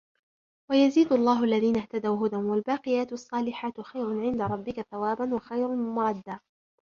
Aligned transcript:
ويزيد 0.71 1.13
الله 1.13 1.43
الذين 1.43 1.77
اهتدوا 1.77 2.27
هدى 2.27 2.35
والباقيات 2.35 3.13
الصالحات 3.13 3.81
خير 3.81 4.21
عند 4.21 4.41
ربك 4.41 4.81
ثوابا 4.81 5.33
وخير 5.35 5.67
مردا 5.67 6.39